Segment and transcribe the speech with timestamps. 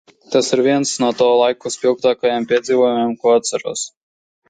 [0.35, 3.89] Tas ir viens no to laiku spilgtākajiem piedzīvojumiem, ko atceros.